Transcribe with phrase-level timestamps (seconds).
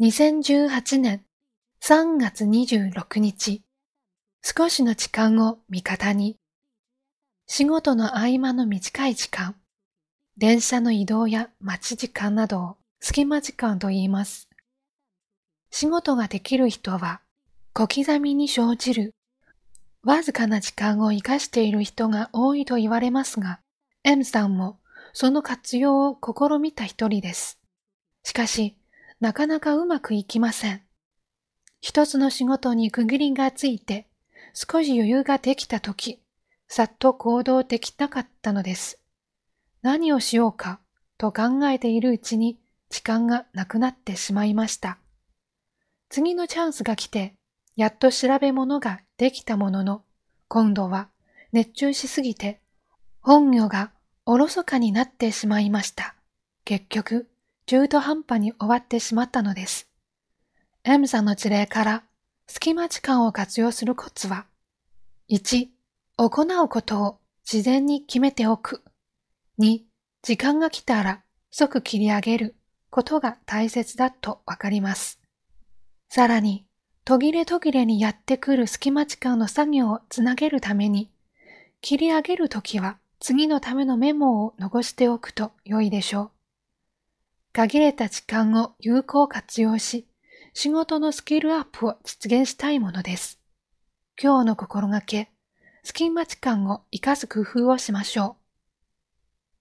[0.00, 1.26] 2018年
[1.82, 3.62] 3月26日、
[4.42, 6.38] 少しの時間を味方に、
[7.46, 9.56] 仕事の合間の短い時間、
[10.38, 14.48] 電車の移動や待ち時間などを隙間時間と言います。
[15.70, 17.20] 仕事ができる人は
[17.74, 19.14] 小刻みに生じる
[20.02, 23.60] わずかな時間を活かしている人が多いと言われますが、
[24.04, 24.78] M さんも
[25.12, 27.58] その活用を試みた一人です。
[28.22, 28.79] しかし、
[29.20, 30.82] なかなかうまくいきません。
[31.82, 34.06] 一つの仕事に区切りがついて、
[34.54, 36.22] 少し余裕ができたとき、
[36.68, 38.98] さっと行動できなかったのです。
[39.82, 40.80] 何をしようか
[41.18, 42.58] と考えているうちに
[42.88, 44.98] 時間がなくなってしまいました。
[46.08, 47.34] 次のチャンスが来て、
[47.76, 50.02] やっと調べ物ができたものの、
[50.48, 51.08] 今度は
[51.52, 52.60] 熱中しすぎて、
[53.20, 53.92] 本業が
[54.24, 56.14] おろそかになってしまいました。
[56.64, 57.29] 結局、
[57.70, 59.88] 中途半端に終わってしまったのです。
[60.82, 62.02] M さんの事例から
[62.48, 64.46] 隙間時間を活用するコツは、
[65.30, 65.68] 1、
[66.16, 68.82] 行うことを事前に決めておく。
[69.60, 69.82] 2、
[70.20, 72.56] 時間が来たら即切り上げる
[72.90, 75.20] ことが大切だとわかります。
[76.08, 76.66] さらに、
[77.04, 81.08] 途切れ途切れにやってくる隙間時間の作業をつなげるために、
[81.82, 86.39] 切り上げるときは次のためのメモを残しておくと良いでしょう。
[87.52, 90.06] 限れた時間を有効活用し、
[90.54, 93.40] 仕事のスキルアップを実現したいものです。
[94.22, 95.30] 今日の心がけ、
[95.82, 98.39] 隙間時間を活かす工夫をしましょう。